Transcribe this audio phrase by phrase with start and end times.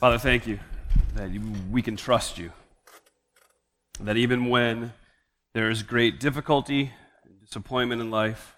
[0.00, 0.60] Father, thank you
[1.16, 1.28] that
[1.72, 2.52] we can trust you.
[3.98, 4.92] That even when
[5.54, 6.92] there is great difficulty
[7.24, 8.56] and disappointment in life,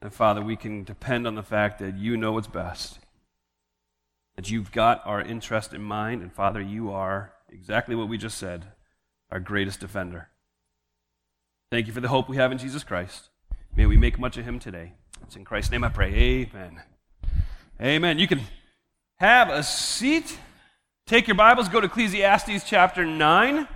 [0.00, 3.00] that Father, we can depend on the fact that you know what's best.
[4.36, 8.38] That you've got our interest in mind, and Father, you are exactly what we just
[8.38, 8.66] said,
[9.32, 10.28] our greatest defender.
[11.72, 13.30] Thank you for the hope we have in Jesus Christ.
[13.74, 14.92] May we make much of him today.
[15.24, 16.14] It's in Christ's name I pray.
[16.14, 16.82] Amen.
[17.82, 18.20] Amen.
[18.20, 18.42] You can
[19.20, 20.38] have a seat.
[21.06, 23.68] Take your Bibles, go to Ecclesiastes chapter 9.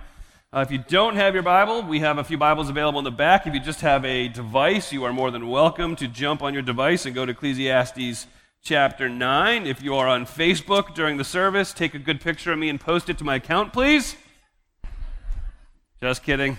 [0.51, 3.11] Uh, if you don't have your Bible, we have a few Bibles available in the
[3.11, 3.45] back.
[3.45, 6.63] If you just have a device, you are more than welcome to jump on your
[6.63, 8.25] device and go to Ecclesiastes
[8.63, 9.67] chapter 9.
[9.67, 12.81] If you are on Facebook during the service, take a good picture of me and
[12.81, 14.15] post it to my account, please.
[16.01, 16.57] Just kidding.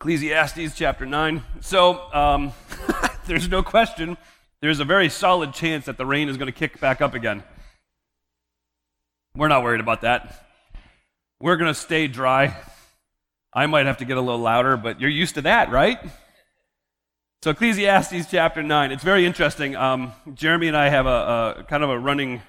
[0.00, 1.42] Ecclesiastes chapter 9.
[1.60, 2.54] So, um,
[3.26, 4.16] there's no question,
[4.60, 7.42] there's a very solid chance that the rain is going to kick back up again.
[9.34, 10.46] We're not worried about that.
[11.40, 12.56] We're going to stay dry.
[13.52, 15.98] I might have to get a little louder, but you're used to that, right?
[17.42, 18.92] So, Ecclesiastes chapter 9.
[18.92, 19.74] It's very interesting.
[19.74, 22.42] Um, Jeremy and I have a, a, kind of a running,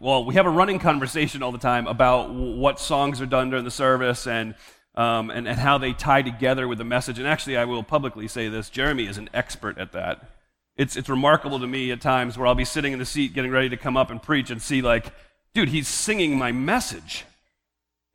[0.00, 3.66] well, we have a running conversation all the time about what songs are done during
[3.66, 4.54] the service and,
[4.94, 7.18] um, and, and how they tie together with the message.
[7.18, 10.37] And actually, I will publicly say this Jeremy is an expert at that.
[10.78, 13.50] It's, it's remarkable to me at times where I'll be sitting in the seat getting
[13.50, 15.12] ready to come up and preach and see, like,
[15.52, 17.24] dude, he's singing my message.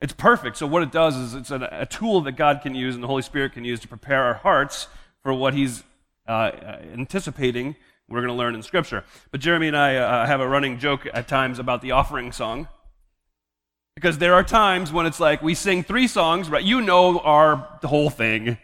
[0.02, 0.58] It's perfect.
[0.58, 3.08] So, what it does is it's a, a tool that God can use and the
[3.08, 4.88] Holy Spirit can use to prepare our hearts
[5.22, 5.84] for what he's
[6.28, 6.52] uh,
[6.94, 7.76] anticipating
[8.10, 9.04] we're going to learn in Scripture.
[9.32, 12.68] But Jeremy and I uh, have a running joke at times about the offering song.
[13.96, 16.64] Because there are times when it's like we sing three songs, right?
[16.64, 18.58] You know our whole thing.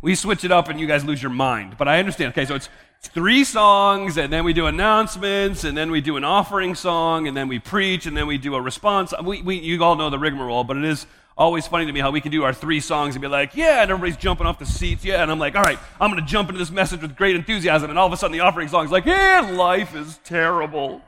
[0.00, 1.76] We switch it up and you guys lose your mind.
[1.78, 2.32] But I understand.
[2.32, 2.68] Okay, so it's
[3.00, 7.36] three songs, and then we do announcements, and then we do an offering song, and
[7.36, 9.14] then we preach, and then we do a response.
[9.22, 12.10] We, we, you all know the rigmarole, but it is always funny to me how
[12.10, 14.66] we can do our three songs and be like, yeah, and everybody's jumping off the
[14.66, 17.16] seats, yeah, and I'm like, all right, I'm going to jump into this message with
[17.16, 20.18] great enthusiasm, and all of a sudden the offering song is like, yeah, life is
[20.24, 21.00] terrible.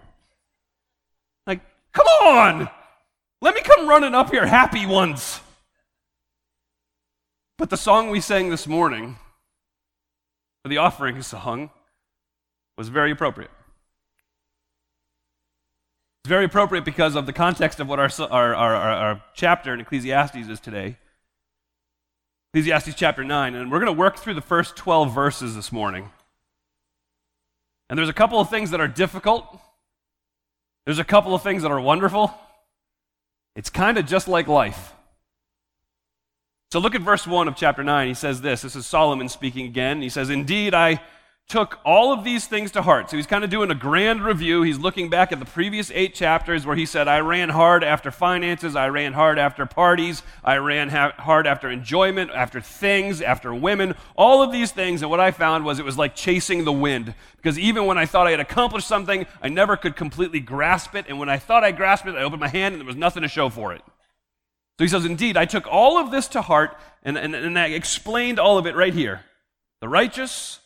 [1.46, 1.60] Like,
[1.92, 2.68] come on!
[3.42, 5.40] Let me come running up here happy once.
[7.58, 9.16] But the song we sang this morning,
[10.64, 11.70] the offering song,
[12.80, 13.50] was very appropriate.
[16.24, 19.80] It's very appropriate because of the context of what our, our, our, our chapter in
[19.80, 20.96] Ecclesiastes is today.
[22.54, 26.08] Ecclesiastes chapter 9, and we're going to work through the first 12 verses this morning.
[27.90, 29.60] And there's a couple of things that are difficult,
[30.86, 32.34] there's a couple of things that are wonderful.
[33.56, 34.94] It's kind of just like life.
[36.72, 38.08] So look at verse 1 of chapter 9.
[38.08, 38.62] He says this.
[38.62, 40.00] This is Solomon speaking again.
[40.00, 41.02] He says, Indeed, I
[41.50, 43.10] took all of these things to heart.
[43.10, 44.62] So he's kind of doing a grand review.
[44.62, 48.12] He's looking back at the previous eight chapters where he said, I ran hard after
[48.12, 53.52] finances, I ran hard after parties, I ran ha- hard after enjoyment, after things, after
[53.52, 55.02] women, all of these things.
[55.02, 57.14] And what I found was it was like chasing the wind.
[57.36, 61.06] Because even when I thought I had accomplished something, I never could completely grasp it.
[61.08, 63.22] And when I thought I grasped it, I opened my hand and there was nothing
[63.22, 63.82] to show for it.
[64.78, 67.66] So he says, Indeed, I took all of this to heart and, and, and I
[67.66, 69.22] explained all of it right here.
[69.80, 70.60] The righteous,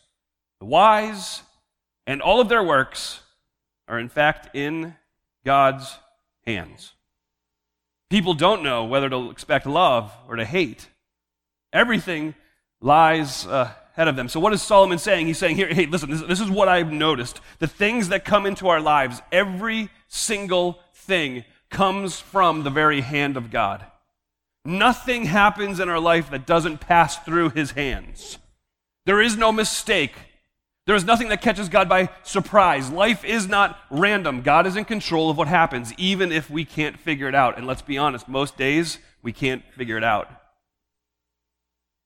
[0.64, 1.42] the wise,
[2.06, 3.20] and all of their works
[3.86, 4.94] are in fact in
[5.44, 5.98] God's
[6.46, 6.94] hands.
[8.08, 10.88] People don't know whether to expect love or to hate.
[11.70, 12.34] Everything
[12.80, 14.26] lies uh, ahead of them.
[14.26, 15.26] So, what is Solomon saying?
[15.26, 17.42] He's saying here, hey, listen, this, this is what I've noticed.
[17.58, 23.36] The things that come into our lives, every single thing comes from the very hand
[23.36, 23.84] of God.
[24.64, 28.38] Nothing happens in our life that doesn't pass through his hands.
[29.04, 30.14] There is no mistake.
[30.86, 32.90] There is nothing that catches God by surprise.
[32.90, 34.42] Life is not random.
[34.42, 37.56] God is in control of what happens, even if we can't figure it out.
[37.56, 40.28] And let's be honest, most days we can't figure it out.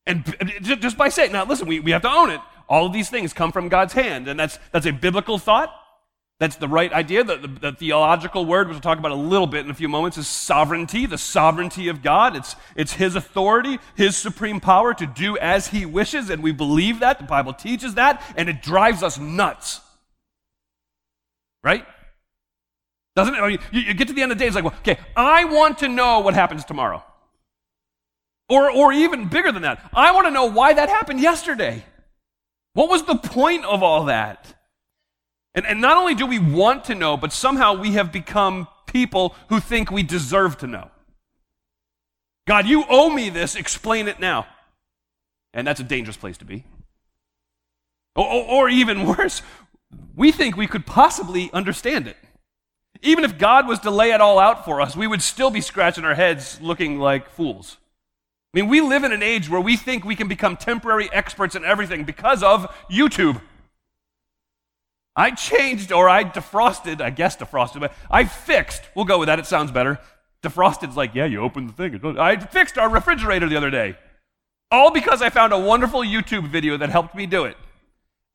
[0.07, 0.25] And
[0.63, 2.41] just by saying, now listen, we, we have to own it.
[2.69, 4.29] All of these things come from God's hand.
[4.29, 5.75] And that's, that's a biblical thought.
[6.41, 7.25] That's the right idea.
[7.25, 9.89] The, the, the, theological word, which we'll talk about a little bit in a few
[9.89, 12.37] moments, is sovereignty, the sovereignty of God.
[12.37, 17.01] It's, it's His authority, His supreme power to do as He wishes, and we believe
[17.01, 17.19] that.
[17.19, 19.81] The Bible teaches that, and it drives us nuts.
[21.65, 21.85] Right?
[23.17, 23.39] Doesn't it?
[23.39, 24.99] I mean, you, you get to the end of the day, it's like, well, okay,
[25.17, 27.03] I want to know what happens tomorrow.
[28.49, 31.85] Or, or even bigger than that, I want to know why that happened yesterday.
[32.75, 34.55] What was the point of all that?
[35.59, 39.35] And, and not only do we want to know, but somehow we have become people
[39.49, 40.93] who think we deserve to know.
[42.47, 44.47] God, you owe me this, explain it now.
[45.53, 46.63] And that's a dangerous place to be.
[48.15, 49.43] Or, or, or even worse,
[50.15, 52.17] we think we could possibly understand it.
[53.03, 55.61] Even if God was to lay it all out for us, we would still be
[55.61, 57.79] scratching our heads looking like fools.
[58.55, 61.57] I mean, we live in an age where we think we can become temporary experts
[61.57, 63.41] in everything because of YouTube.
[65.19, 69.41] I changed or I defrosted, I guess defrosted, but I fixed, we'll go with that,
[69.41, 69.99] it sounds better.
[70.45, 72.17] Defrosted's like, yeah, you open the thing.
[72.17, 73.97] I fixed our refrigerator the other day.
[74.71, 77.57] All because I found a wonderful YouTube video that helped me do it.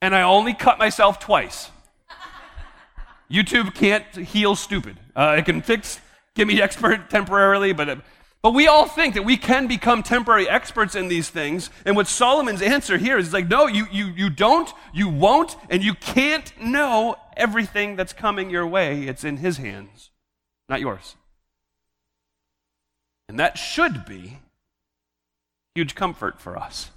[0.01, 1.71] And I only cut myself twice.
[3.31, 4.97] YouTube can't heal stupid.
[5.15, 6.01] Uh, it can fix,
[6.35, 7.99] give me expert temporarily, but,
[8.43, 11.69] but we all think that we can become temporary experts in these things.
[11.85, 15.81] And what Solomon's answer here is like, no, you, you, you don't, you won't, and
[15.81, 19.03] you can't know everything that's coming your way.
[19.03, 20.11] It's in his hands,
[20.67, 21.15] not yours.
[23.29, 24.39] And that should be
[25.73, 26.91] huge comfort for us.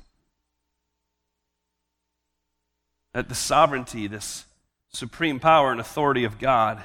[3.15, 4.47] That the sovereignty, this
[4.89, 6.83] supreme power and authority of God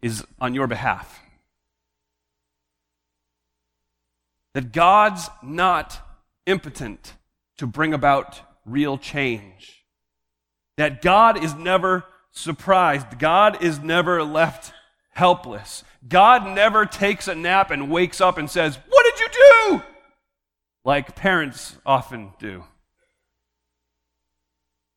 [0.00, 1.20] is on your behalf.
[4.56, 6.00] That God's not
[6.46, 7.12] impotent
[7.58, 9.84] to bring about real change.
[10.78, 13.18] That God is never surprised.
[13.18, 14.72] God is never left
[15.10, 15.84] helpless.
[16.08, 19.82] God never takes a nap and wakes up and says, What did you do?
[20.86, 22.64] Like parents often do.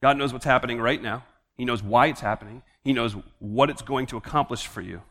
[0.02, 1.26] God knows what's happening right now.
[1.58, 2.64] He knows why it's happening.
[2.86, 5.02] He knows what it's going to accomplish for you.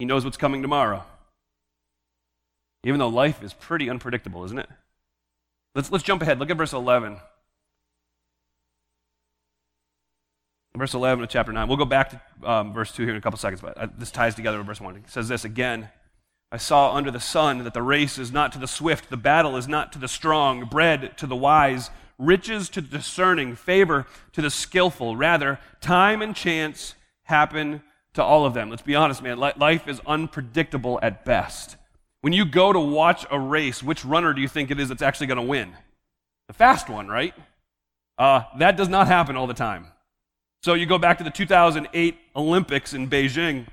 [0.00, 1.04] He knows what's coming tomorrow.
[2.84, 4.68] Even though life is pretty unpredictable, isn't it?
[5.74, 6.38] Let's, let's jump ahead.
[6.38, 7.18] Look at verse 11.
[10.76, 11.68] Verse 11 of chapter 9.
[11.68, 14.10] We'll go back to um, verse 2 here in a couple seconds, but uh, this
[14.10, 14.96] ties together with verse 1.
[14.96, 15.90] It says this again
[16.50, 19.56] I saw under the sun that the race is not to the swift, the battle
[19.56, 24.42] is not to the strong, bread to the wise riches to the discerning, favor to
[24.42, 25.16] the skillful.
[25.16, 26.94] Rather, time and chance
[27.24, 27.82] happen
[28.14, 28.70] to all of them.
[28.70, 29.38] Let's be honest, man.
[29.38, 31.76] Life is unpredictable at best.
[32.22, 35.02] When you go to watch a race, which runner do you think it is that's
[35.02, 35.72] actually going to win?
[36.46, 37.34] The fast one, right?
[38.16, 39.88] Uh, that does not happen all the time.
[40.62, 43.66] So you go back to the 2008 Olympics in Beijing.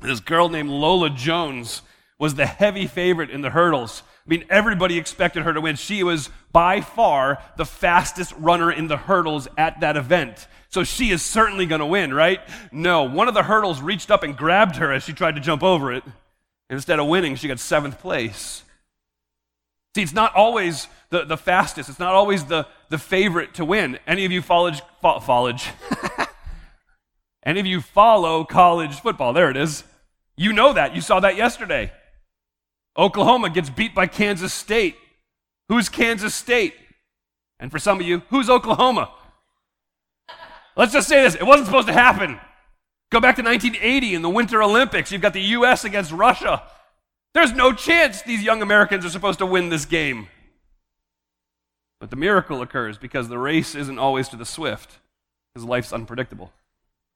[0.00, 1.82] This girl named Lolo Jones
[2.18, 4.02] was the heavy favorite in the hurdles.
[4.26, 5.76] I mean, everybody expected her to win.
[5.76, 10.46] She was by far the fastest runner in the hurdles at that event.
[10.70, 12.40] So she is certainly going to win, right?
[12.72, 15.62] No, one of the hurdles reached up and grabbed her as she tried to jump
[15.62, 16.02] over it.
[16.68, 18.62] Instead of winning, she got seventh place.
[19.94, 23.98] See, it's not always the, the fastest, it's not always the, the favorite to win.
[24.06, 25.56] Any of you follow, follow
[27.46, 29.32] Any of you follow college football?
[29.32, 29.84] There it is.
[30.36, 30.94] You know that.
[30.94, 31.92] You saw that yesterday.
[32.98, 34.96] Oklahoma gets beat by Kansas State.
[35.68, 36.74] Who's Kansas State?
[37.60, 39.10] And for some of you, who's Oklahoma?
[40.76, 42.38] Let's just say this it wasn't supposed to happen.
[43.10, 45.12] Go back to 1980 in the Winter Olympics.
[45.12, 45.84] You've got the U.S.
[45.84, 46.62] against Russia.
[47.34, 50.28] There's no chance these young Americans are supposed to win this game.
[52.00, 54.98] But the miracle occurs because the race isn't always to the swift,
[55.54, 56.52] because life's unpredictable.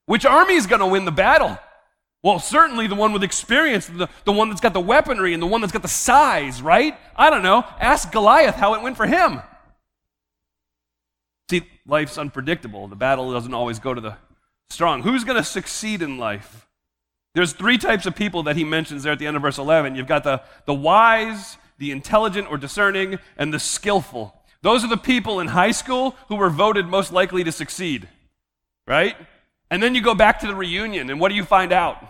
[0.06, 1.58] Which army is going to win the battle?
[2.22, 5.46] Well, certainly the one with experience, the, the one that's got the weaponry and the
[5.46, 6.96] one that's got the size, right?
[7.16, 7.64] I don't know.
[7.78, 9.40] Ask Goliath how it went for him.
[11.50, 12.88] See, life's unpredictable.
[12.88, 14.16] The battle doesn't always go to the
[14.70, 15.02] strong.
[15.02, 16.68] Who's going to succeed in life?
[17.34, 19.94] There's three types of people that he mentions there at the end of verse 11.
[19.94, 24.34] You've got the, the wise, the intelligent or discerning, and the skillful.
[24.62, 28.08] Those are the people in high school who were voted most likely to succeed,
[28.86, 29.16] right?
[29.70, 32.04] And then you go back to the reunion, and what do you find out?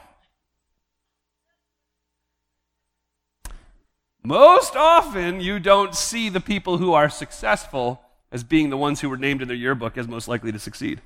[4.22, 8.02] Most often, you don't see the people who are successful
[8.32, 11.00] as being the ones who were named in their yearbook as most likely to succeed.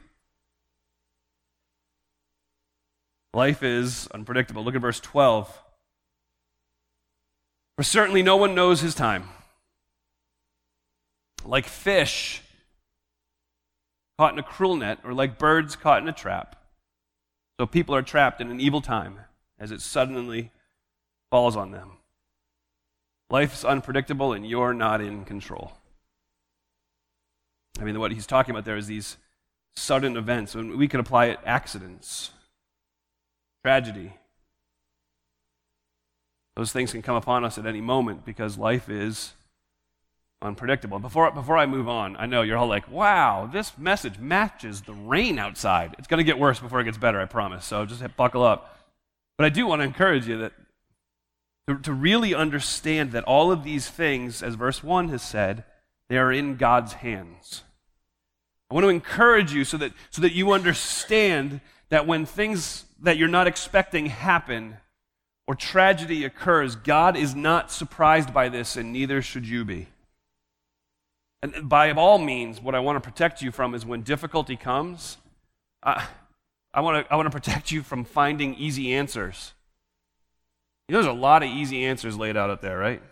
[3.35, 4.65] Life is unpredictable.
[4.65, 5.61] Look at verse 12.
[7.77, 9.29] For certainly no one knows his time.
[11.45, 12.43] Like fish
[14.17, 16.55] caught in a cruel net, or like birds caught in a trap.
[17.59, 19.19] So people are trapped in an evil time
[19.59, 20.53] as it suddenly
[21.31, 21.99] falls on them.
[23.31, 25.73] Life is unpredictable, and you're not in control.
[27.81, 29.17] I mean, what he's talking about there is these
[29.75, 30.55] sudden events.
[30.55, 32.31] And we could apply it accidents,
[33.65, 34.13] tragedy.
[36.55, 39.33] Those things can come upon us at any moment because life is
[40.43, 40.99] unpredictable.
[40.99, 44.93] Before, before I move on, I know you're all like, wow, this message matches the
[44.93, 45.97] rain outside.
[45.99, 47.65] It's going to get worse before it gets better, I promise.
[47.65, 48.79] So just buckle up.
[49.39, 50.53] But I do want to encourage you that
[51.67, 55.65] to, to really understand that all of these things, as verse 1 has said,
[56.11, 57.63] they are in God's hands.
[58.71, 61.63] I want to encourage you so that, so that you understand
[61.95, 64.77] that when things that you're not expecting happen
[65.47, 69.87] or tragedy occurs, God is not surprised by this, and neither should you be.
[71.41, 75.19] And by all means, what I want to protect you from is when difficulty comes,
[75.85, 76.05] I,
[76.73, 79.53] I, want to, I want to protect you from finding easy answers.
[80.89, 83.03] You know, there's a lot of easy answers laid out out there, right?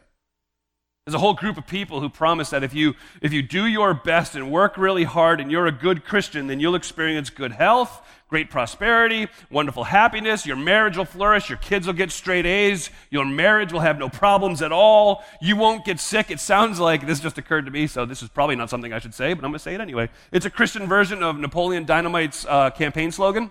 [1.06, 3.92] There's a whole group of people who promise that if you, if you do your
[3.92, 8.06] best and work really hard and you're a good Christian, then you'll experience good health,
[8.28, 10.46] great prosperity, wonderful happiness.
[10.46, 11.48] Your marriage will flourish.
[11.48, 12.88] Your kids will get straight A's.
[13.10, 15.24] Your marriage will have no problems at all.
[15.40, 16.30] You won't get sick.
[16.30, 19.00] It sounds like this just occurred to me, so this is probably not something I
[19.00, 20.08] should say, but I'm going to say it anyway.
[20.30, 23.50] It's a Christian version of Napoleon Dynamite's uh, campaign slogan.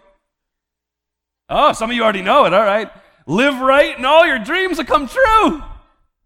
[1.49, 2.53] Oh, some of you already know it.
[2.53, 2.89] All right.
[3.27, 5.61] Live right and all your dreams will come true.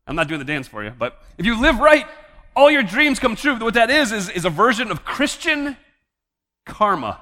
[0.07, 2.05] I'm not doing the dance for you, but if you live right,
[2.55, 3.57] all your dreams come true.
[3.57, 5.75] What that is, is, is a version of Christian
[6.65, 7.19] karma.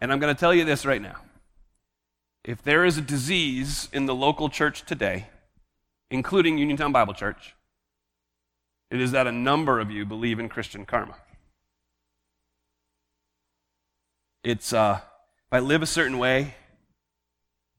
[0.00, 1.16] And I'm going to tell you this right now.
[2.44, 5.26] If there is a disease in the local church today,
[6.10, 7.54] including Uniontown Bible Church,
[8.90, 11.16] it is that a number of you believe in Christian karma.
[14.42, 15.00] It's uh,
[15.46, 16.54] if I live a certain way,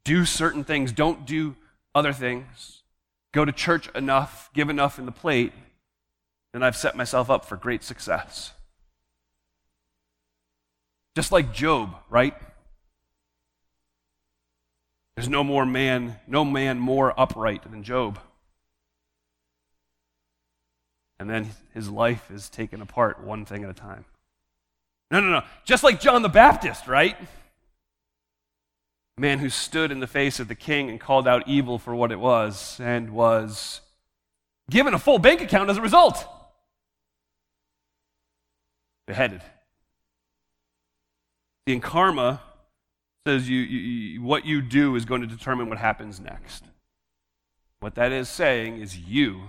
[0.04, 1.56] do certain things, don't do
[1.94, 2.84] other things,
[3.32, 5.54] go to church enough, give enough in the plate,
[6.54, 8.54] then I've set myself up for great success.
[11.16, 12.36] Just like Job, right?
[15.16, 18.20] There's no more man, no man more upright than Job.
[21.20, 24.06] And then his life is taken apart one thing at a time.
[25.12, 25.44] No, no, no.
[25.66, 27.16] Just like John the Baptist, right?
[29.22, 32.12] Man who stood in the face of the king and called out evil for what
[32.12, 33.82] it was and was
[34.70, 36.26] given a full bank account as a result.
[39.06, 39.44] Beheaded.
[41.68, 42.42] See, in karma
[43.28, 46.64] says you, you, what you do is going to determine what happens next.
[47.80, 49.44] What that is saying is you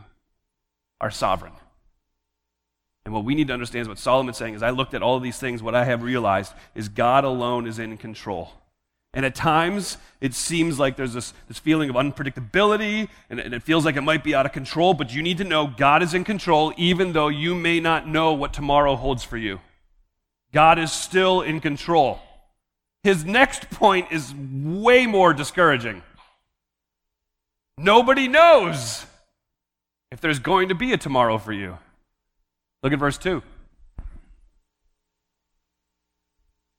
[1.00, 1.54] are sovereign.
[3.06, 5.18] And what we need to understand is what Solomon's saying is I looked at all
[5.18, 8.52] these things, what I have realized is God alone is in control.
[9.14, 13.62] And at times, it seems like there's this, this feeling of unpredictability, and, and it
[13.62, 16.14] feels like it might be out of control, but you need to know God is
[16.14, 19.60] in control, even though you may not know what tomorrow holds for you.
[20.52, 22.20] God is still in control.
[23.02, 26.02] His next point is way more discouraging.
[27.76, 29.04] Nobody knows
[30.10, 31.78] if there's going to be a tomorrow for you.
[32.82, 33.42] Look at verse 2.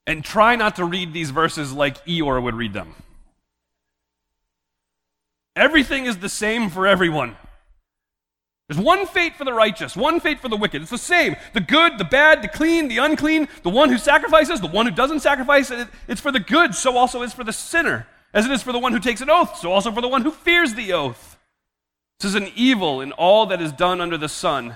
[0.06, 2.96] And try not to read these verses like Eeyore would read them.
[5.56, 7.38] Everything is the same for everyone.
[8.68, 10.82] There's one fate for the righteous, one fate for the wicked.
[10.82, 11.36] It's the same.
[11.54, 14.92] The good, the bad, the clean, the unclean, the one who sacrifices, the one who
[14.92, 15.72] doesn't sacrifice.
[16.08, 18.08] It's for the good, so also is for the sinner.
[18.34, 20.24] As it is for the one who takes an oath, so also for the one
[20.24, 21.38] who fears the oath.
[22.20, 24.76] This is an evil in all that is done under the sun.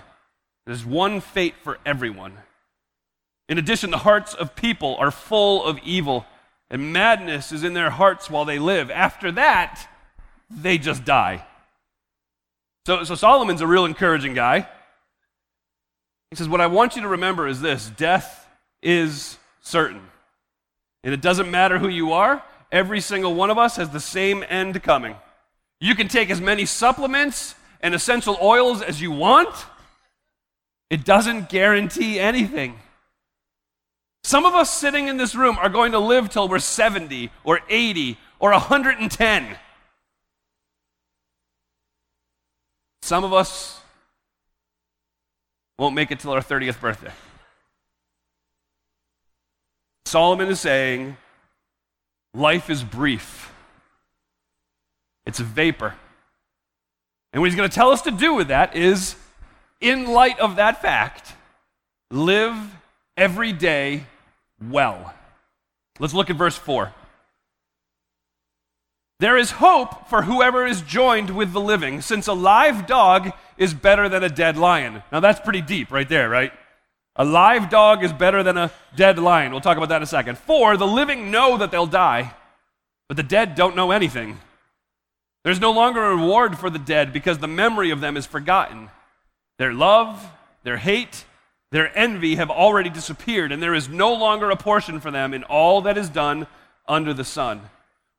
[0.66, 2.34] There's one fate for everyone.
[3.50, 6.26] In addition, the hearts of people are full of evil,
[6.70, 8.92] and madness is in their hearts while they live.
[8.92, 9.88] After that,
[10.50, 11.46] they just die.
[12.86, 14.68] So, so Solomon's a real encouraging guy.
[16.30, 18.48] He says, What I want you to remember is this death
[18.82, 20.02] is certain.
[21.04, 24.44] And it doesn't matter who you are, every single one of us has the same
[24.50, 25.16] end coming.
[25.80, 29.54] You can take as many supplements and essential oils as you want,
[30.90, 32.80] it doesn't guarantee anything.
[34.24, 37.62] Some of us sitting in this room are going to live till we're 70 or
[37.70, 39.58] 80 or 110.
[43.02, 43.80] Some of us
[45.80, 47.12] won't make it till our 30th birthday.
[50.06, 51.18] Solomon is saying
[52.34, 53.54] life is brief,
[55.26, 55.96] it's a vapor.
[57.34, 59.16] And what he's going to tell us to do with that is,
[59.82, 61.34] in light of that fact,
[62.10, 62.56] live
[63.18, 64.06] every day
[64.70, 65.14] well.
[66.00, 66.94] Let's look at verse 4.
[69.20, 73.74] There is hope for whoever is joined with the living, since a live dog is
[73.74, 75.02] better than a dead lion.
[75.12, 76.54] Now, that's pretty deep right there, right?
[77.16, 79.52] A live dog is better than a dead lion.
[79.52, 80.38] We'll talk about that in a second.
[80.38, 82.36] Four, the living know that they'll die,
[83.08, 84.40] but the dead don't know anything.
[85.44, 88.92] There's no longer a reward for the dead because the memory of them is forgotten.
[89.58, 90.30] Their love,
[90.64, 91.26] their hate,
[91.72, 95.44] their envy have already disappeared, and there is no longer a portion for them in
[95.44, 96.48] all that is done
[96.88, 97.62] under the sun.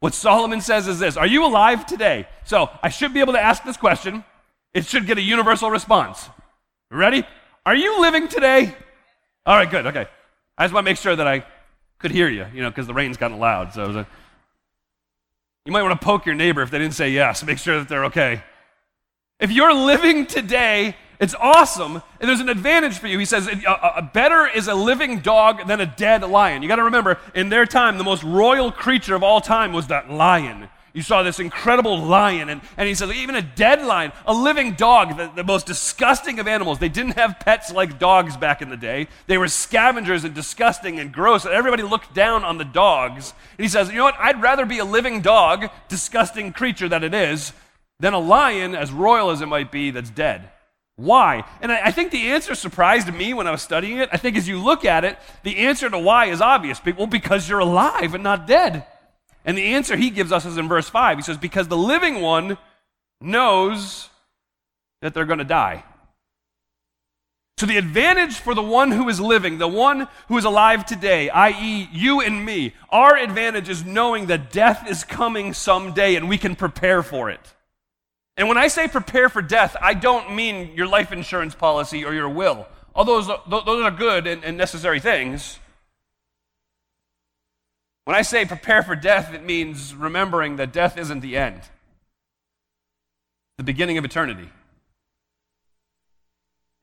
[0.00, 2.28] What Solomon says is this Are you alive today?
[2.44, 4.24] So I should be able to ask this question.
[4.74, 6.28] It should get a universal response.
[6.90, 7.24] Ready?
[7.64, 8.74] Are you living today?
[9.46, 9.86] All right, good.
[9.86, 10.06] Okay.
[10.56, 11.44] I just want to make sure that I
[11.98, 13.72] could hear you, you know, because the rain's gotten loud.
[13.72, 14.06] So a,
[15.64, 17.44] you might want to poke your neighbor if they didn't say yes.
[17.44, 18.42] Make sure that they're okay.
[19.40, 23.18] If you're living today, it's awesome, and there's an advantage for you.
[23.18, 26.62] He says, a, better is a living dog than a dead lion.
[26.62, 29.88] You got to remember, in their time, the most royal creature of all time was
[29.88, 30.68] that lion.
[30.94, 34.74] You saw this incredible lion, and, and he says, even a dead lion, a living
[34.74, 36.78] dog, the, the most disgusting of animals.
[36.78, 39.08] They didn't have pets like dogs back in the day.
[39.26, 43.34] They were scavengers and disgusting and gross, and everybody looked down on the dogs.
[43.58, 44.18] And he says, You know what?
[44.18, 47.52] I'd rather be a living dog, disgusting creature that it is,
[48.00, 50.50] than a lion, as royal as it might be, that's dead.
[50.98, 51.44] Why?
[51.62, 54.08] And I, I think the answer surprised me when I was studying it.
[54.10, 56.80] I think as you look at it, the answer to why is obvious.
[56.84, 58.84] Well, because you're alive and not dead.
[59.44, 61.18] And the answer he gives us is in verse 5.
[61.18, 62.58] He says, Because the living one
[63.20, 64.08] knows
[65.00, 65.84] that they're going to die.
[67.58, 71.30] So, the advantage for the one who is living, the one who is alive today,
[71.30, 76.38] i.e., you and me, our advantage is knowing that death is coming someday and we
[76.38, 77.54] can prepare for it.
[78.38, 82.14] And when I say prepare for death, I don't mean your life insurance policy or
[82.14, 85.58] your will, although those, those are good and, and necessary things.
[88.04, 91.62] When I say prepare for death, it means remembering that death isn't the end,
[93.58, 94.48] the beginning of eternity.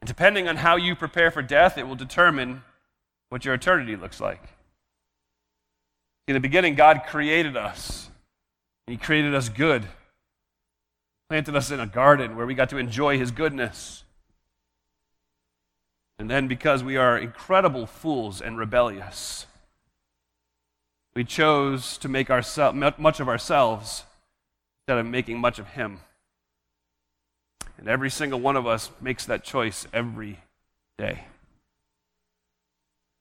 [0.01, 2.63] And depending on how you prepare for death, it will determine
[3.29, 4.43] what your eternity looks like.
[6.27, 8.09] In the beginning, God created us,
[8.85, 9.87] and He created us good,
[11.29, 14.03] planted us in a garden where we got to enjoy His goodness.
[16.17, 19.47] And then, because we are incredible fools and rebellious,
[21.15, 24.03] we chose to make much of ourselves
[24.81, 25.99] instead of making much of Him.
[27.77, 30.39] And every single one of us makes that choice every
[30.97, 31.25] day.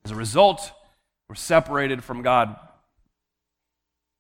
[0.05, 0.71] As a result,
[1.29, 2.57] we're separated from God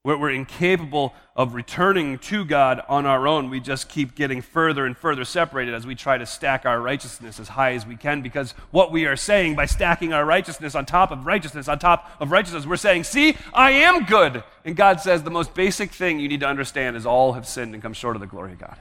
[0.05, 3.49] we're, incapable of returning to God on our own.
[3.49, 7.41] We just keep getting further and further separated as we try to stack our righteousness
[7.41, 10.85] as high as we can because what we are saying by stacking our righteousness on
[10.85, 14.45] top of righteousness on top of righteousness, we're saying, See, I am good.
[14.67, 17.73] And God says the most basic thing you need to understand is all have sinned
[17.73, 18.77] and come short of the glory of God.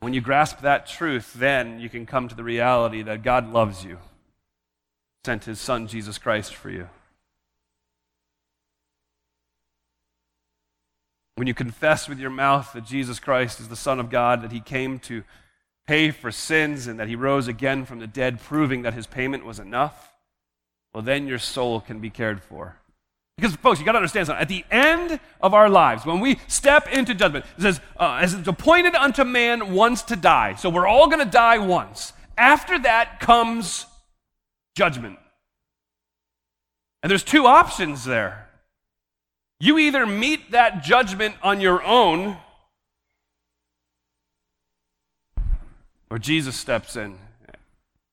[0.00, 3.84] When you grasp that truth, then you can come to the reality that God loves
[3.84, 3.98] you,
[5.26, 6.88] sent his son Jesus Christ for you.
[11.38, 14.50] When you confess with your mouth that Jesus Christ is the Son of God, that
[14.50, 15.22] he came to
[15.86, 19.44] pay for sins, and that he rose again from the dead, proving that his payment
[19.44, 20.12] was enough,
[20.92, 22.76] well, then your soul can be cared for.
[23.36, 24.42] Because, folks, you got to understand something.
[24.42, 28.34] At the end of our lives, when we step into judgment, it says, uh, as
[28.34, 30.56] it's appointed unto man once to die.
[30.56, 32.14] So we're all going to die once.
[32.36, 33.86] After that comes
[34.74, 35.20] judgment.
[37.04, 38.47] And there's two options there.
[39.60, 42.36] You either meet that judgment on your own,
[46.10, 47.18] or Jesus steps in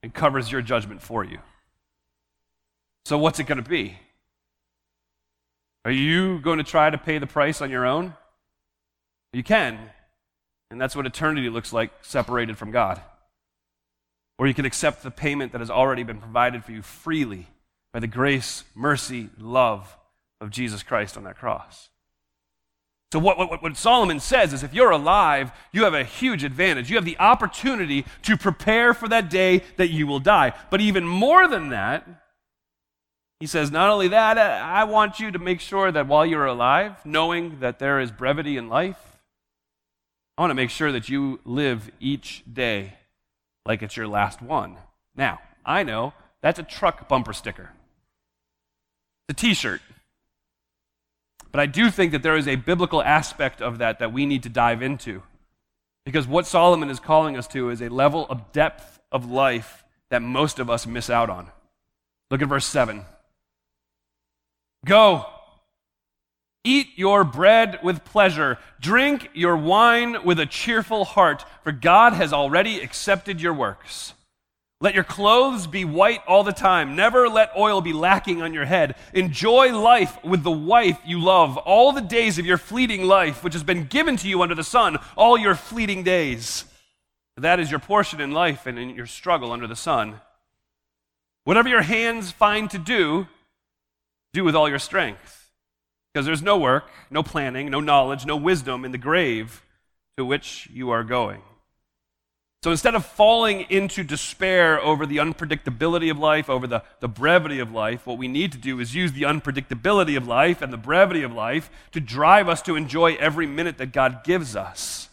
[0.02, 1.38] and covers your judgment for you.
[3.06, 4.00] So, what's it going to be?
[5.86, 8.16] Are you going to try to pay the price on your own?
[9.34, 9.78] You can.
[10.72, 13.00] And that's what eternity looks like separated from God.
[14.40, 17.48] Or you can accept the payment that has already been provided for you freely
[17.94, 19.96] by the grace, mercy, love
[20.46, 21.90] of Jesus Christ on that cross.
[23.12, 26.90] So, what, what, what Solomon says is if you're alive, you have a huge advantage.
[26.90, 30.54] You have the opportunity to prepare for that day that you will die.
[30.70, 32.08] But even more than that,
[33.40, 37.06] he says, not only that, I want you to make sure that while you're alive,
[37.06, 39.20] knowing that there is brevity in life,
[40.38, 42.94] I want to make sure that you live each day
[43.66, 44.78] like it's your last one.
[45.16, 47.72] Now, I know that's a truck bumper sticker,
[49.28, 49.82] it's a t shirt.
[51.56, 54.44] But I do think that there is a biblical aspect of that that we need
[54.44, 55.24] to dive into.
[56.04, 60.22] Because what Solomon is calling us to is a level of depth of life that
[60.22, 61.48] most of us miss out on.
[62.30, 63.06] Look at verse 7.
[64.86, 65.28] Go,
[66.66, 72.34] eat your bread with pleasure, drink your wine with a cheerful heart, for God has
[72.34, 74.14] already accepted your works.
[74.86, 76.96] Let your clothes be white all the time.
[76.96, 78.94] Never let oil be lacking on your head.
[79.16, 83.56] Enjoy life with the wife you love all the days of your fleeting life, which
[83.56, 86.66] has been given to you under the sun, all your fleeting days.
[87.36, 90.22] That is your portion in life and in your struggle under the sun.
[91.46, 93.26] Whatever your hands find to do,
[94.34, 95.50] do with all your strength.
[96.14, 99.66] Because there's no work, no planning, no knowledge, no wisdom in the grave
[100.16, 101.42] to which you are going.
[102.66, 107.60] So instead of falling into despair over the unpredictability of life, over the, the brevity
[107.60, 110.78] of life, what we need to do is use the unpredictability of life and the
[110.78, 115.10] brevity of life to drive us to enjoy every minute that God gives us.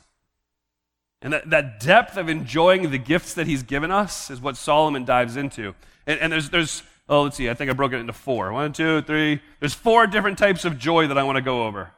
[1.20, 5.04] And that, that depth of enjoying the gifts that He's given us is what Solomon
[5.04, 5.74] dives into.
[6.06, 8.50] And, and there's, there's, oh, let's see, I think I broke it into four.
[8.50, 9.42] One, two, three.
[9.60, 11.90] There's four different types of joy that I want to go over.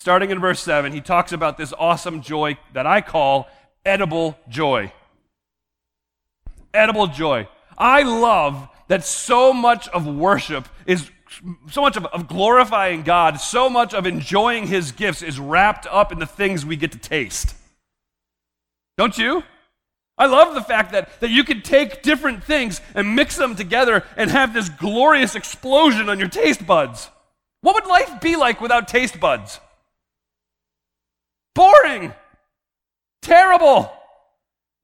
[0.00, 3.46] Starting in verse 7, he talks about this awesome joy that I call
[3.84, 4.90] edible joy
[6.74, 7.48] edible joy.
[7.76, 11.10] I love that so much of worship is
[11.70, 16.12] so much of, of, glorifying God, so much of enjoying His gifts is wrapped up
[16.12, 17.54] in the things we get to taste.
[18.98, 19.42] Don't you?
[20.18, 24.04] I love the fact that, that you can take different things and mix them together
[24.16, 27.08] and have this glorious explosion on your taste buds.
[27.62, 29.58] What would life be like without taste buds?
[31.54, 32.12] Boring.
[33.22, 33.90] Terrible.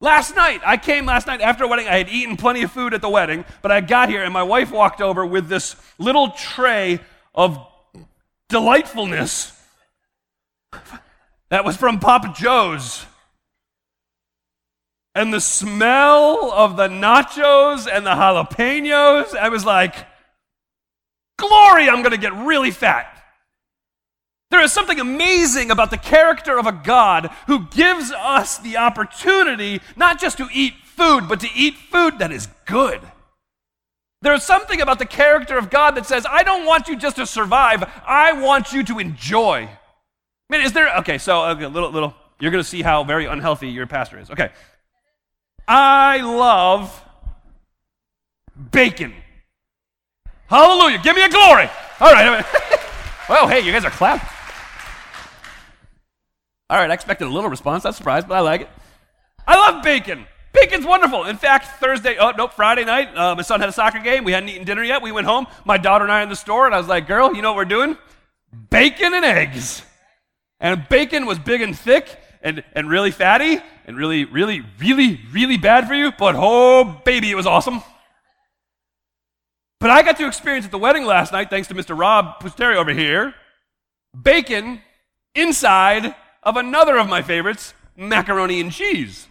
[0.00, 1.88] Last night, I came last night after a wedding.
[1.88, 4.44] I had eaten plenty of food at the wedding, but I got here and my
[4.44, 7.00] wife walked over with this little tray
[7.34, 7.58] of
[8.48, 9.52] delightfulness
[11.48, 13.06] that was from Papa Joe's.
[15.16, 19.96] And the smell of the nachos and the jalapenos, I was like,
[21.38, 23.17] glory, I'm going to get really fat.
[24.50, 29.80] There is something amazing about the character of a God who gives us the opportunity
[29.94, 33.00] not just to eat food, but to eat food that is good.
[34.22, 37.16] There is something about the character of God that says, I don't want you just
[37.16, 39.68] to survive, I want you to enjoy.
[39.68, 43.26] I mean, is there, okay, so, okay, little, little, you're going to see how very
[43.26, 44.30] unhealthy your pastor is.
[44.30, 44.50] Okay.
[45.68, 47.04] I love
[48.70, 49.12] bacon.
[50.46, 50.98] Hallelujah.
[50.98, 51.68] Give me a glory.
[52.00, 52.44] All right.
[53.28, 54.37] well, hey, you guys are clapping.
[56.70, 57.82] All right, I expected a little response.
[57.82, 58.70] That's surprised, but I like it.
[59.46, 60.26] I love bacon.
[60.52, 61.24] Bacon's wonderful.
[61.24, 64.24] In fact, Thursday, oh, nope, Friday night, uh, my son had a soccer game.
[64.24, 65.02] We hadn't eaten dinner yet.
[65.02, 65.46] We went home.
[65.64, 67.56] My daughter and I in the store, and I was like, girl, you know what
[67.56, 67.96] we're doing?
[68.70, 69.82] Bacon and eggs.
[70.60, 75.56] And bacon was big and thick and, and really fatty and really, really, really, really
[75.56, 77.82] bad for you, but oh, baby, it was awesome.
[79.80, 81.98] But I got to experience at the wedding last night, thanks to Mr.
[81.98, 83.34] Rob Pusteri over here,
[84.20, 84.82] bacon
[85.34, 89.28] inside of another of my favorites, macaroni and cheese.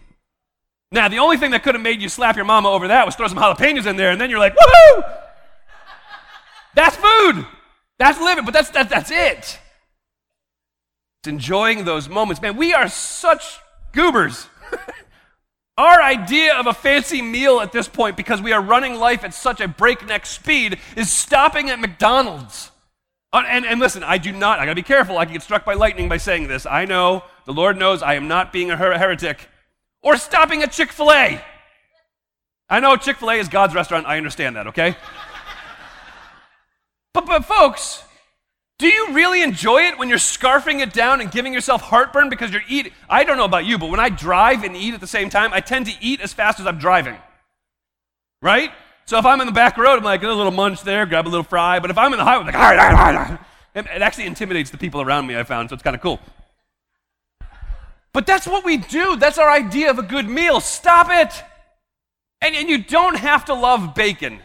[0.90, 3.14] Now, the only thing that could have made you slap your mama over that was
[3.14, 5.18] throw some jalapenos in there, and then you're like, woohoo!
[6.74, 7.46] That's food.
[7.98, 9.58] That's living, but that's, that, that's it.
[11.20, 12.40] It's enjoying those moments.
[12.40, 13.58] Man, we are such
[13.92, 14.46] goobers.
[15.78, 19.34] Our idea of a fancy meal at this point, because we are running life at
[19.34, 22.70] such a breakneck speed, is stopping at McDonald's.
[23.32, 25.18] Uh, and, and listen, I do not, I gotta be careful.
[25.18, 26.64] I can get struck by lightning by saying this.
[26.64, 29.48] I know, the Lord knows I am not being a her- heretic
[30.02, 31.40] or stopping at Chick fil A.
[32.70, 34.06] I know Chick fil A is God's restaurant.
[34.06, 34.96] I understand that, okay?
[37.14, 38.02] but, but, folks,
[38.78, 42.50] do you really enjoy it when you're scarfing it down and giving yourself heartburn because
[42.52, 42.92] you're eating?
[43.10, 45.52] I don't know about you, but when I drive and eat at the same time,
[45.52, 47.16] I tend to eat as fast as I'm driving.
[48.40, 48.70] Right?
[49.08, 51.30] So if I'm in the back road, I'm like, a little munch there, grab a
[51.30, 51.78] little fry.
[51.78, 53.38] But if I'm in the highway, I'm like, all right, all right, all right.
[53.74, 56.20] It actually intimidates the people around me, I found, so it's kind of cool.
[58.12, 59.16] But that's what we do.
[59.16, 60.60] That's our idea of a good meal.
[60.60, 61.42] Stop it.
[62.42, 64.40] And, and you don't have to love bacon.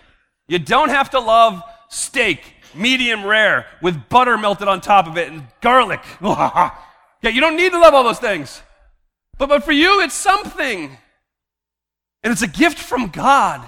[0.47, 5.29] You don't have to love steak, medium rare, with butter melted on top of it
[5.29, 5.99] and garlic.
[6.21, 6.71] yeah,
[7.21, 8.61] you don't need to love all those things.
[9.37, 10.97] But, but for you, it's something.
[12.23, 13.61] And it's a gift from God.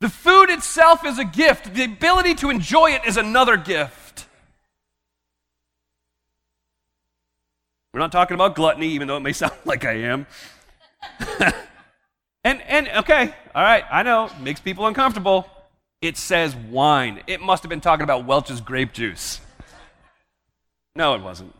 [0.00, 4.26] The food itself is a gift, the ability to enjoy it is another gift.
[7.92, 10.26] We're not talking about gluttony, even though it may sound like I am.
[12.44, 15.48] and, and, okay, all right, I know, makes people uncomfortable.
[16.00, 17.22] It says wine.
[17.26, 19.40] It must have been talking about Welch's grape juice.
[20.94, 21.54] No, it wasn't.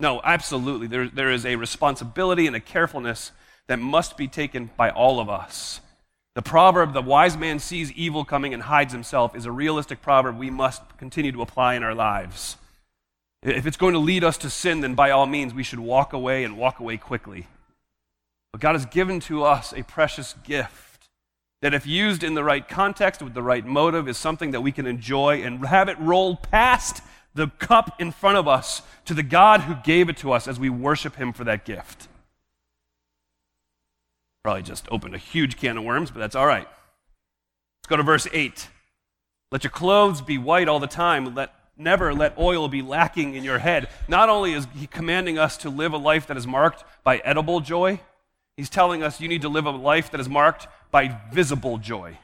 [0.00, 0.86] No, absolutely.
[0.86, 3.30] There, there is a responsibility and a carefulness
[3.66, 5.80] that must be taken by all of us
[6.34, 10.36] the proverb, the wise man sees evil coming and hides himself, is a realistic proverb
[10.36, 12.56] we must continue to apply in our lives.
[13.42, 16.12] If it's going to lead us to sin, then by all means we should walk
[16.12, 17.46] away and walk away quickly.
[18.52, 21.08] But God has given to us a precious gift
[21.60, 24.72] that, if used in the right context with the right motive, is something that we
[24.72, 27.02] can enjoy and have it roll past
[27.34, 30.58] the cup in front of us to the God who gave it to us as
[30.58, 32.08] we worship Him for that gift.
[34.44, 36.68] Probably just opened a huge can of worms, but that's all right.
[36.68, 38.68] Let's go to verse 8.
[39.50, 41.34] Let your clothes be white all the time.
[41.34, 43.88] Let never let oil be lacking in your head.
[44.06, 47.60] Not only is he commanding us to live a life that is marked by edible
[47.60, 47.98] joy,
[48.56, 52.18] He's telling us you need to live a life that is marked by visible joy.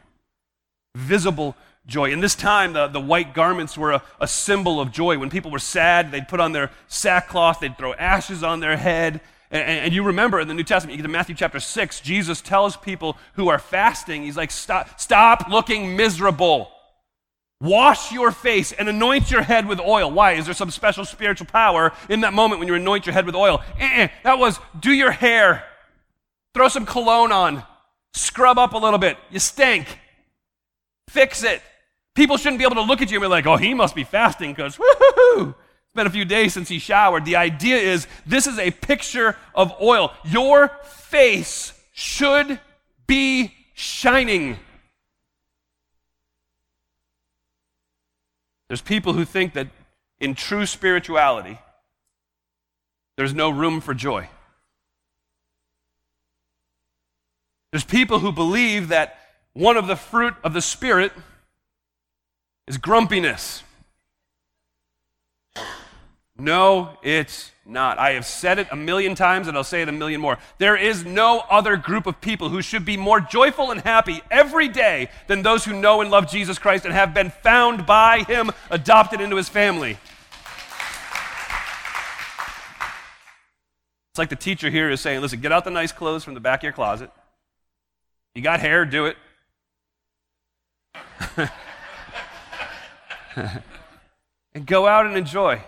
[0.95, 1.57] Visible
[1.87, 2.13] joy.
[2.13, 5.19] In this time, the, the white garments were a, a symbol of joy.
[5.19, 9.21] When people were sad, they'd put on their sackcloth, they'd throw ashes on their head.
[9.51, 12.41] And, and, you remember in the New Testament, you get to Matthew chapter 6, Jesus
[12.41, 16.71] tells people who are fasting, He's like, stop, stop looking miserable.
[17.61, 20.11] Wash your face and anoint your head with oil.
[20.11, 20.33] Why?
[20.33, 23.35] Is there some special spiritual power in that moment when you anoint your head with
[23.35, 23.61] oil?
[23.79, 24.09] Eh-eh.
[24.25, 25.65] That was do your hair,
[26.55, 27.63] throw some cologne on,
[28.15, 29.19] scrub up a little bit.
[29.31, 29.99] You stink.
[31.09, 31.61] Fix it.
[32.15, 34.05] People shouldn't be able to look at you and be like, oh, he must be
[34.05, 35.55] fasting because, woohoo,
[35.90, 37.24] it's been a few days since he showered.
[37.24, 40.12] The idea is this is a picture of oil.
[40.24, 42.61] Your face should
[43.09, 44.57] be shining.
[48.68, 49.66] There's people who think that
[50.20, 51.59] in true spirituality,
[53.16, 54.29] there's no room for joy.
[57.72, 59.18] There's people who believe that
[59.55, 61.11] one of the fruit of the Spirit
[62.68, 63.64] is grumpiness.
[66.40, 67.98] No, it's not.
[67.98, 70.38] I have said it a million times and I'll say it a million more.
[70.57, 74.66] There is no other group of people who should be more joyful and happy every
[74.66, 78.50] day than those who know and love Jesus Christ and have been found by Him,
[78.70, 79.98] adopted into His family.
[84.12, 86.40] It's like the teacher here is saying, listen, get out the nice clothes from the
[86.40, 87.11] back of your closet.
[88.35, 89.16] You got hair, do it.
[94.55, 95.61] and go out and enjoy.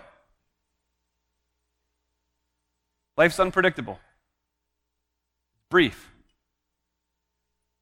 [3.17, 4.01] Life's unpredictable,
[5.69, 6.11] brief.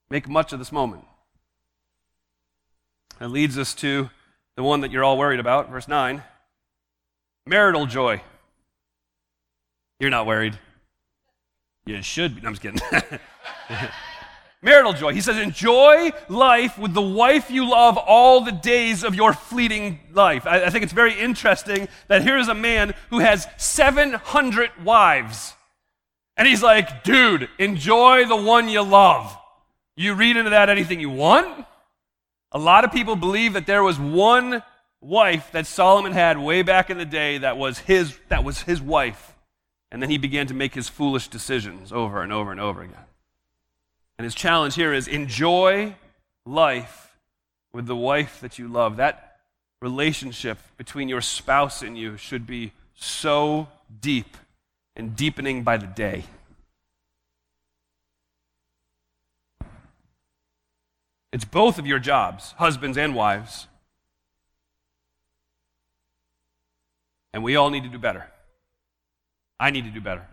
[0.09, 1.05] Make much of this moment.
[3.19, 4.11] That leads us to
[4.57, 6.23] the one that you're all worried about, verse 9
[7.47, 8.23] marital joy.
[9.99, 10.59] You're not worried.
[11.85, 12.41] You should be.
[12.41, 13.11] No, I'm just kidding.
[14.63, 15.13] marital joy.
[15.13, 20.01] He says, enjoy life with the wife you love all the days of your fleeting
[20.13, 20.47] life.
[20.47, 25.55] I, I think it's very interesting that here is a man who has 700 wives.
[26.37, 29.37] And he's like, dude, enjoy the one you love.
[29.97, 31.67] You read into that anything you want.
[32.53, 34.63] A lot of people believe that there was one
[35.01, 38.81] wife that Solomon had way back in the day that was his, that was his
[38.81, 39.37] wife.
[39.93, 43.05] And then he began to make his foolish decisions over and over and over again.
[44.21, 45.95] And his challenge here is enjoy
[46.45, 47.17] life
[47.73, 48.99] with the wife that you love.
[48.99, 49.39] That
[49.81, 54.37] relationship between your spouse and you should be so deep
[54.95, 56.25] and deepening by the day.
[61.33, 63.69] It's both of your jobs, husbands and wives.
[67.33, 68.27] And we all need to do better.
[69.59, 70.27] I need to do better.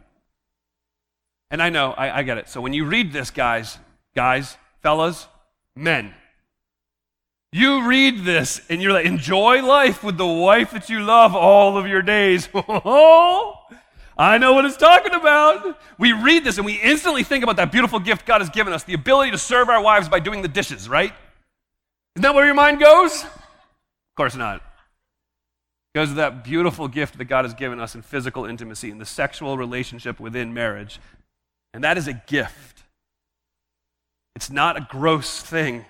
[1.50, 2.50] And I know, I, I get it.
[2.50, 3.78] So when you read this, guys,
[4.16, 5.28] guys, fellas,
[5.76, 6.14] men,
[7.52, 11.78] you read this and you're like, enjoy life with the wife that you love all
[11.78, 12.50] of your days.
[14.20, 15.80] I know what it's talking about.
[15.98, 18.84] We read this and we instantly think about that beautiful gift God has given us
[18.84, 21.14] the ability to serve our wives by doing the dishes, right?
[22.16, 23.24] Isn't that where your mind goes?
[23.24, 24.58] Of course not.
[24.58, 28.98] It goes to that beautiful gift that God has given us in physical intimacy, in
[28.98, 31.00] the sexual relationship within marriage.
[31.78, 32.86] And that is a gift.
[34.36, 35.86] It's not a gross thing.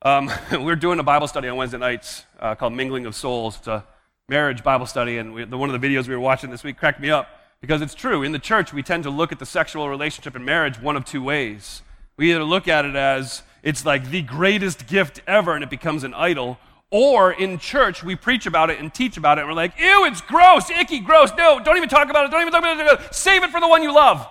[0.00, 3.58] Um, we're doing a Bible study on Wednesday nights uh, called Mingling of Souls.
[3.58, 3.84] It's a
[4.30, 6.78] marriage Bible study, and we, the, one of the videos we were watching this week
[6.78, 7.28] cracked me up
[7.60, 8.22] because it's true.
[8.22, 11.04] In the church, we tend to look at the sexual relationship in marriage one of
[11.04, 11.82] two ways.
[12.16, 16.02] We either look at it as it's like the greatest gift ever and it becomes
[16.02, 16.58] an idol,
[16.94, 20.04] or in church, we preach about it and teach about it, and we're like, ew,
[20.04, 21.32] it's gross, icky, gross.
[21.36, 22.30] No, don't even talk about it.
[22.30, 23.12] Don't even talk about it.
[23.12, 24.24] Save it for the one you love.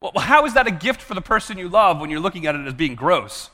[0.00, 2.54] Well, how is that a gift for the person you love when you're looking at
[2.54, 3.50] it as being gross?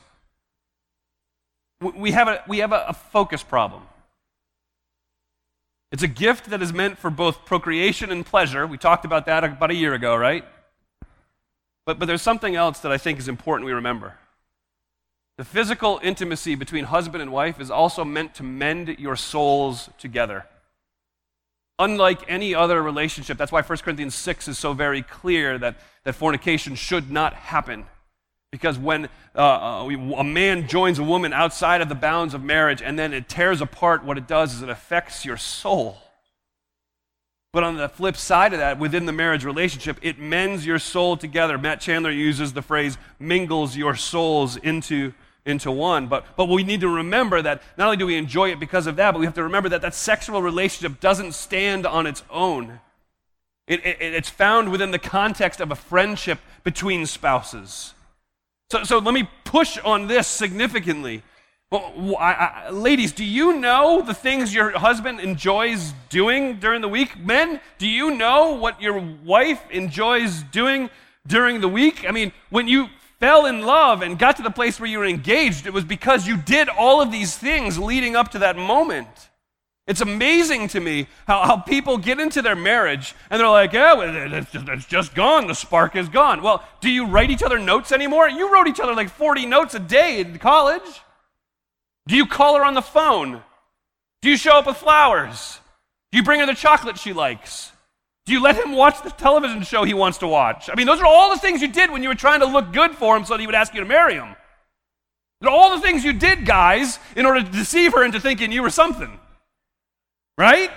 [1.81, 3.83] We have a, we have a, a focus problem.
[5.91, 8.65] It's a gift that is meant for both procreation and pleasure.
[8.67, 10.45] We talked about that about a year ago, right?
[11.85, 14.15] But, but there's something else that I think is important we remember.
[15.39, 20.45] The physical intimacy between husband and wife is also meant to mend your souls together.
[21.79, 26.15] Unlike any other relationship, that's why 1 Corinthians 6 is so very clear that, that
[26.15, 27.85] fornication should not happen.
[28.51, 32.81] Because when uh, uh a man joins a woman outside of the bounds of marriage
[32.81, 35.99] and then it tears apart, what it does is it affects your soul.
[37.53, 41.15] But on the flip side of that, within the marriage relationship, it mends your soul
[41.15, 41.57] together.
[41.57, 45.13] Matt Chandler uses the phrase mingles your souls into
[45.45, 46.07] into one.
[46.07, 48.95] But, but we need to remember that not only do we enjoy it because of
[48.97, 52.79] that, but we have to remember that that sexual relationship doesn't stand on its own.
[53.67, 57.93] It, it, it's found within the context of a friendship between spouses.
[58.71, 61.23] So, so let me push on this significantly.
[61.71, 66.87] Well, I, I, ladies, do you know the things your husband enjoys doing during the
[66.87, 67.19] week?
[67.19, 70.89] Men, do you know what your wife enjoys doing
[71.27, 72.05] during the week?
[72.07, 72.87] I mean, when you
[73.19, 76.27] fell in love and got to the place where you were engaged, it was because
[76.27, 79.29] you did all of these things leading up to that moment.
[79.87, 83.93] It's amazing to me how, how people get into their marriage and they're like, yeah,
[83.93, 85.47] well, it's, just, it's just gone.
[85.47, 86.43] The spark is gone.
[86.43, 88.29] Well, do you write each other notes anymore?
[88.29, 91.01] You wrote each other like 40 notes a day in college.
[92.07, 93.41] Do you call her on the phone?
[94.21, 95.59] Do you show up with flowers?
[96.11, 97.71] Do you bring her the chocolate she likes?
[98.29, 100.69] Do you let him watch the television show he wants to watch?
[100.69, 102.71] I mean, those are all the things you did when you were trying to look
[102.71, 104.35] good for him so that he would ask you to marry him.
[105.41, 108.61] They're all the things you did, guys, in order to deceive her into thinking you
[108.61, 109.19] were something
[110.39, 110.71] right?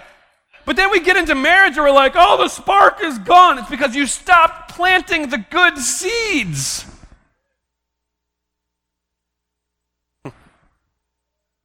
[0.66, 3.58] But then we get into marriage and we're like, oh, the spark is gone.
[3.58, 6.84] It's because you stopped planting the good seeds.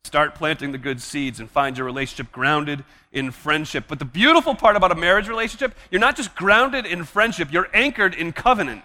[0.08, 3.84] Start planting the good seeds and find your relationship grounded in friendship.
[3.90, 7.68] But the beautiful part about a marriage relationship, you're not just grounded in friendship, you're
[7.74, 8.84] anchored in covenant.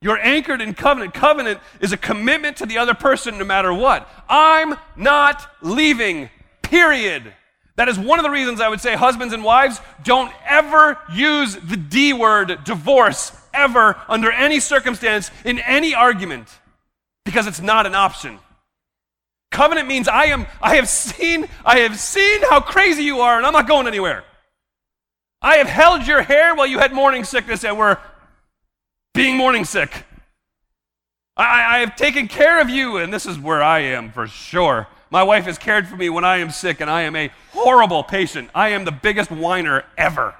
[0.00, 1.14] You're anchored in covenant.
[1.14, 4.08] Covenant is a commitment to the other person no matter what.
[4.28, 6.30] I'm not leaving,
[6.62, 7.32] period.
[7.74, 11.56] That is one of the reasons I would say husbands and wives don't ever use
[11.56, 16.46] the D word, divorce, ever, under any circumstance, in any argument,
[17.24, 18.38] because it's not an option.
[19.54, 23.46] Covenant means I am, I have seen, I have seen how crazy you are, and
[23.46, 24.24] I'm not going anywhere.
[25.40, 28.00] I have held your hair while you had morning sickness and were
[29.14, 30.06] being morning sick.
[31.36, 34.88] I, I have taken care of you, and this is where I am for sure.
[35.08, 38.02] My wife has cared for me when I am sick, and I am a horrible
[38.02, 38.50] patient.
[38.56, 40.34] I am the biggest whiner ever.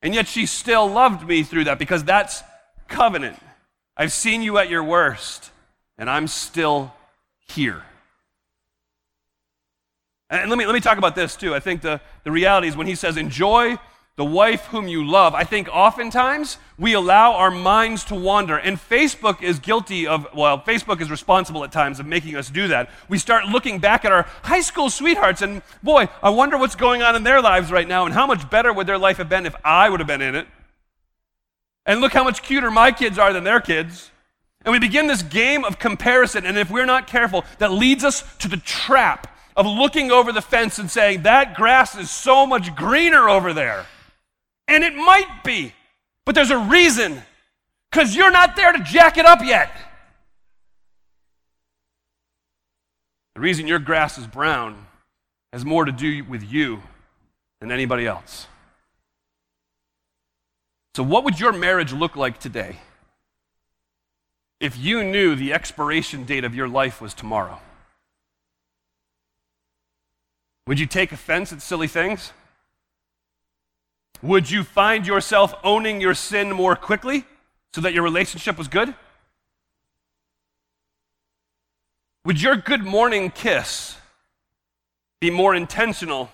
[0.00, 2.44] And yet she still loved me through that because that's
[2.86, 3.40] covenant.
[3.96, 5.50] I've seen you at your worst,
[5.98, 6.94] and I'm still
[7.48, 7.82] here.
[10.28, 11.54] And let me, let me talk about this too.
[11.54, 13.78] I think the, the reality is when he says, enjoy
[14.16, 18.56] the wife whom you love, I think oftentimes we allow our minds to wander.
[18.56, 22.66] And Facebook is guilty of, well, Facebook is responsible at times of making us do
[22.68, 22.88] that.
[23.10, 27.02] We start looking back at our high school sweethearts, and boy, I wonder what's going
[27.02, 29.44] on in their lives right now, and how much better would their life have been
[29.44, 30.46] if I would have been in it.
[31.84, 34.10] And look how much cuter my kids are than their kids.
[34.64, 38.24] And we begin this game of comparison, and if we're not careful, that leads us
[38.38, 42.76] to the trap of looking over the fence and saying, that grass is so much
[42.76, 43.86] greener over there.
[44.68, 45.72] And it might be,
[46.24, 47.22] but there's a reason
[47.90, 49.70] because you're not there to jack it up yet.
[53.34, 54.86] The reason your grass is brown
[55.52, 56.82] has more to do with you
[57.60, 58.46] than anybody else.
[60.94, 62.76] So, what would your marriage look like today
[64.58, 67.60] if you knew the expiration date of your life was tomorrow?
[70.66, 72.32] Would you take offense at silly things?
[74.22, 77.24] Would you find yourself owning your sin more quickly
[77.72, 78.94] so that your relationship was good?
[82.24, 83.96] Would your good morning kiss
[85.20, 86.30] be more intentional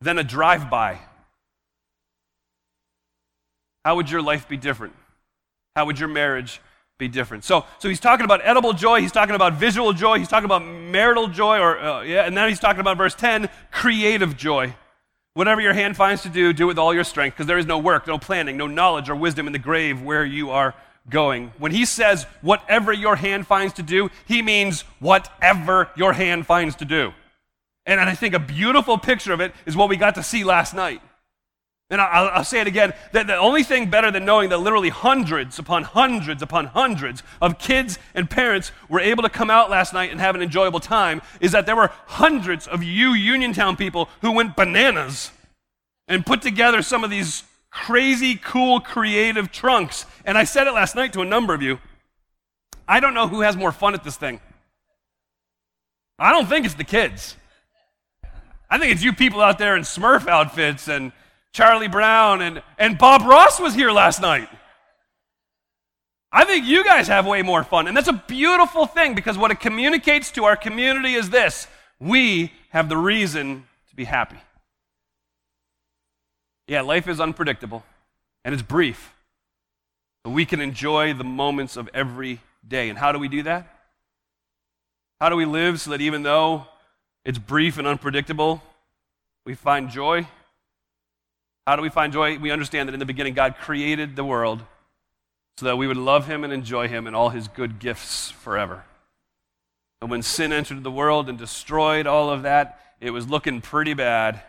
[0.00, 1.00] than a drive by?
[3.84, 4.94] How would your life be different?
[5.74, 6.60] How would your marriage
[6.98, 7.44] be different?
[7.44, 10.64] So, so he's talking about edible joy, he's talking about visual joy, he's talking about
[10.64, 14.74] marital joy, or uh, yeah, and then he's talking about verse 10, creative joy.
[15.34, 17.66] Whatever your hand finds to do, do it with all your strength, because there is
[17.66, 20.74] no work, no planning, no knowledge or wisdom in the grave where you are
[21.10, 21.52] going.
[21.58, 26.76] When he says, whatever your hand finds to do, he means whatever your hand finds
[26.76, 27.12] to do.
[27.84, 30.74] And I think a beautiful picture of it is what we got to see last
[30.74, 31.00] night.
[31.88, 34.88] And I'll, I'll, say it again that the only thing better than knowing that literally
[34.88, 39.92] hundreds upon hundreds upon hundreds of kids and parents were able to come out last
[39.92, 44.08] night and have an enjoyable time is that there were hundreds of you Uniontown people
[44.20, 45.30] who went bananas
[46.08, 50.06] and put together some of these crazy, cool, creative trunks.
[50.24, 51.78] And I said it last night to a number of you.
[52.88, 54.40] I don't know who has more fun at this thing.
[56.18, 57.36] I don't think it's the kids.
[58.68, 61.12] I think it's you people out there in Smurf outfits and
[61.56, 64.46] Charlie Brown, and, and Bob Ross was here last night.
[66.30, 67.88] I think you guys have way more fun.
[67.88, 71.66] And that's a beautiful thing because what it communicates to our community is this
[71.98, 74.36] we have the reason to be happy.
[76.68, 77.82] Yeah, life is unpredictable
[78.44, 79.14] and it's brief,
[80.24, 82.90] but we can enjoy the moments of every day.
[82.90, 83.66] And how do we do that?
[85.22, 86.66] How do we live so that even though
[87.24, 88.60] it's brief and unpredictable,
[89.46, 90.26] we find joy?
[91.66, 92.38] How do we find joy?
[92.38, 94.62] We understand that in the beginning, God created the world
[95.58, 98.84] so that we would love Him and enjoy Him and all His good gifts forever.
[100.00, 103.94] And when sin entered the world and destroyed all of that, it was looking pretty
[103.94, 104.40] bad.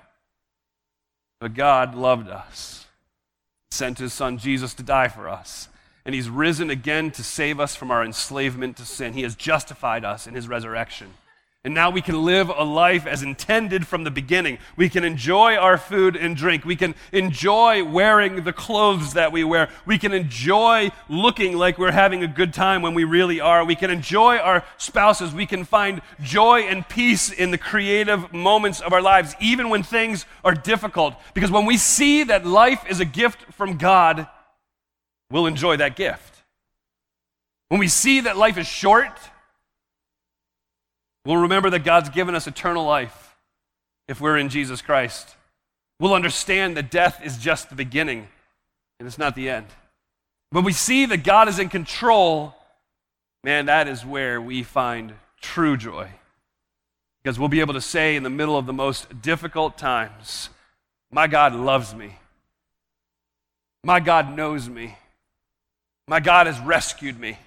[1.40, 2.86] But God loved us,
[3.72, 5.70] sent His Son Jesus to die for us.
[6.06, 9.14] And He's risen again to save us from our enslavement to sin.
[9.14, 11.14] He has justified us in His resurrection.
[11.68, 14.58] And now we can live a life as intended from the beginning.
[14.78, 16.64] We can enjoy our food and drink.
[16.64, 19.68] We can enjoy wearing the clothes that we wear.
[19.86, 23.66] We can enjoy looking like we're having a good time when we really are.
[23.66, 25.34] We can enjoy our spouses.
[25.34, 29.84] We can find joy and peace in the creative moments of our lives, even when
[29.84, 31.16] things are difficult.
[31.34, 34.26] Because when we see that life is a gift from God,
[35.30, 36.44] we'll enjoy that gift.
[37.68, 39.20] When we see that life is short,
[41.28, 43.36] We'll remember that God's given us eternal life
[44.08, 45.36] if we're in Jesus Christ.
[46.00, 48.30] We'll understand that death is just the beginning
[48.98, 49.68] and it's not the end.
[50.52, 52.56] When we see that God is in control,
[53.44, 56.08] man, that is where we find true joy.
[57.22, 60.50] Because we'll be able to say in the middle of the most difficult times,
[61.12, 62.16] My God loves me.
[63.84, 64.96] My God knows me.
[66.08, 67.38] My God has rescued me.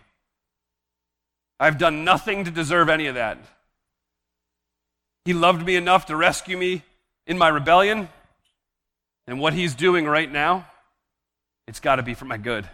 [1.59, 3.39] I've done nothing to deserve any of that.
[5.25, 6.83] He loved me enough to rescue me
[7.27, 8.09] in my rebellion.
[9.27, 10.67] And what He's doing right now,
[11.67, 12.69] it's got to be for my good.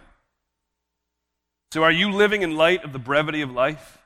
[1.71, 3.97] So, are you living in light of the brevity of life?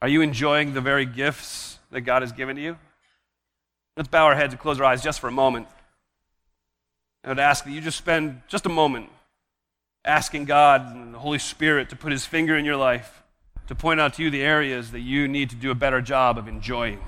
[0.00, 2.78] Are you enjoying the very gifts that God has given to you?
[3.96, 5.66] Let's bow our heads and close our eyes just for a moment.
[7.24, 9.10] I would ask that you just spend just a moment
[10.04, 13.24] asking God and the Holy Spirit to put His finger in your life
[13.66, 16.38] to point out to you the areas that you need to do a better job
[16.38, 17.00] of enjoying.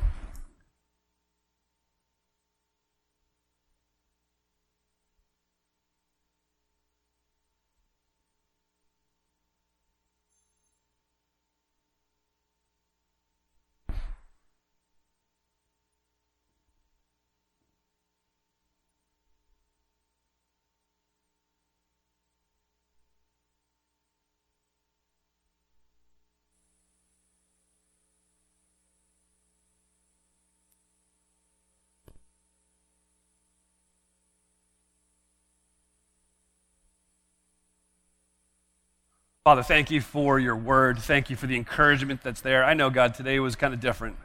[39.45, 40.99] Father, thank you for your word.
[40.99, 42.65] Thank you for the encouragement that's there.
[42.65, 44.17] I know, God, today was kind of different.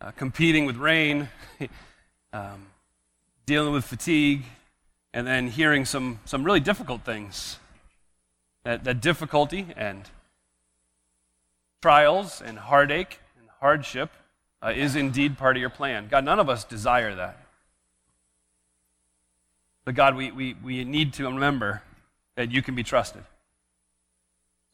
[0.00, 1.28] Uh, competing with rain,
[2.32, 2.66] um,
[3.46, 4.44] dealing with fatigue,
[5.14, 7.58] and then hearing some, some really difficult things.
[8.64, 10.08] That, that difficulty and
[11.80, 14.10] trials and heartache and hardship
[14.62, 16.08] uh, is indeed part of your plan.
[16.08, 17.38] God, none of us desire that.
[19.84, 21.82] But God, we, we, we need to remember
[22.36, 23.24] that you can be trusted.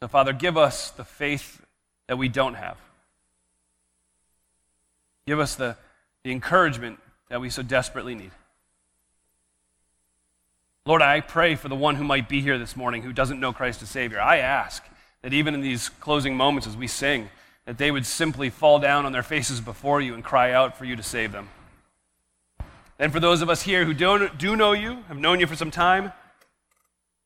[0.00, 1.60] So, Father, give us the faith
[2.06, 2.76] that we don't have.
[5.26, 5.76] Give us the,
[6.24, 8.30] the encouragement that we so desperately need.
[10.86, 13.52] Lord, I pray for the one who might be here this morning who doesn't know
[13.52, 14.20] Christ as Savior.
[14.20, 14.82] I ask
[15.20, 17.28] that even in these closing moments as we sing,
[17.66, 20.86] that they would simply fall down on their faces before you and cry out for
[20.86, 21.50] you to save them.
[22.98, 25.56] And for those of us here who don't, do know you, have known you for
[25.56, 26.12] some time,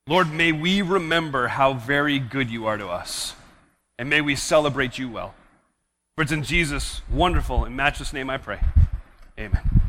[0.08, 3.36] Lord, may we remember how very good you are to us,
[3.98, 5.32] and may we celebrate you well.
[6.16, 8.58] For it's in Jesus' wonderful and matchless name I pray.
[9.38, 9.81] Amen.